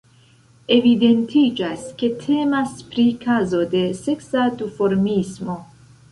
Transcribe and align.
Evidentiĝas 0.75 1.83
ke 1.99 2.07
temas 2.23 2.71
pri 2.93 3.05
kazo 3.25 3.59
de 3.73 3.83
seksa 3.99 4.47
duformismo. 4.63 5.59